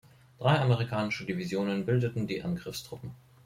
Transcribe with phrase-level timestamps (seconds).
[0.39, 3.11] Drei amerikanische Divisionen bildeten die Angriffstruppen.